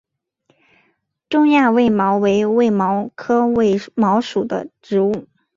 [1.29, 5.27] 中亚卫矛为卫矛科卫矛属的植物。